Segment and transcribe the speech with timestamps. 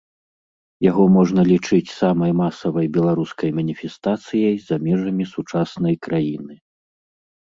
[0.83, 6.57] Яго можна лічыць самай масавай беларускай маніфестацыяй за межамі сучаснай краіны.